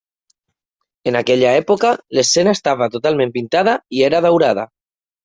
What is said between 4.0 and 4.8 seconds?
era daurada.